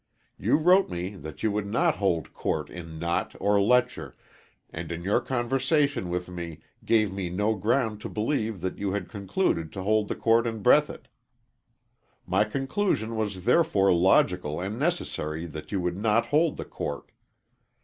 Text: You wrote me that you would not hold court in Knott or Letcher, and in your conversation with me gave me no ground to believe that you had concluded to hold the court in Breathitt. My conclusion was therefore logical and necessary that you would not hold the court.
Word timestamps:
You 0.39 0.55
wrote 0.57 0.89
me 0.89 1.15
that 1.17 1.43
you 1.43 1.51
would 1.51 1.67
not 1.67 1.97
hold 1.97 2.33
court 2.33 2.71
in 2.71 2.97
Knott 2.97 3.35
or 3.39 3.61
Letcher, 3.61 4.15
and 4.71 4.91
in 4.91 5.03
your 5.03 5.21
conversation 5.21 6.09
with 6.09 6.27
me 6.27 6.57
gave 6.83 7.13
me 7.13 7.29
no 7.29 7.53
ground 7.53 8.01
to 8.01 8.09
believe 8.09 8.61
that 8.61 8.79
you 8.79 8.93
had 8.93 9.09
concluded 9.11 9.71
to 9.73 9.83
hold 9.83 10.07
the 10.07 10.15
court 10.15 10.47
in 10.47 10.63
Breathitt. 10.63 11.07
My 12.25 12.45
conclusion 12.45 13.15
was 13.15 13.43
therefore 13.43 13.93
logical 13.93 14.59
and 14.59 14.79
necessary 14.79 15.45
that 15.45 15.71
you 15.71 15.79
would 15.81 15.97
not 15.97 16.25
hold 16.25 16.57
the 16.57 16.65
court. 16.65 17.11